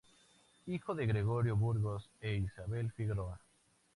Hijo 0.65 0.95
de 0.95 1.05
Gregorio 1.05 1.55
Burgos 1.55 2.09
e 2.21 2.33
Isabel 2.35 2.91
Figueroa. 2.93 3.39